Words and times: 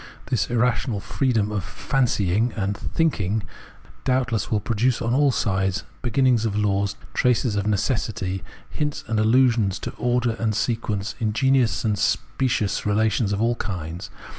This 0.31 0.49
irrational 0.49 0.99
freedom 0.99 1.51
of 1.51 1.63
''fancying" 1.63 2.57
and 2.57 2.73
''thinking" 2.73 3.43
doubtless 4.03 4.49
will 4.49 4.59
produce 4.59 4.99
on 4.99 5.13
all 5.13 5.29
sides 5.31 5.83
beginnings 6.01 6.43
of 6.43 6.55
laws, 6.55 6.95
traces 7.13 7.55
of 7.55 7.65
neces 7.65 8.11
sity, 8.11 8.41
hints 8.67 9.03
and 9.07 9.19
allusions 9.19 9.77
to 9.77 9.91
order 9.99 10.31
and 10.39 10.55
sequence, 10.55 11.13
ingenious 11.19 11.85
and 11.85 11.99
specious 11.99 12.83
relations 12.83 13.31
of 13.31 13.43
all 13.43 13.53
kinds. 13.57 14.09